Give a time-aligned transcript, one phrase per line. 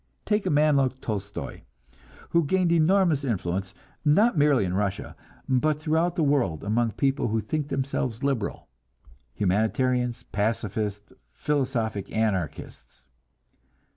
[0.25, 1.61] Take a man like Tolstoi,
[2.31, 3.71] who gained enormous influence,
[4.03, 5.15] not merely in Russia,
[5.47, 8.67] but throughout the world among people who think themselves liberal
[9.35, 13.09] humanitarians, pacifists, philosophic anarchists.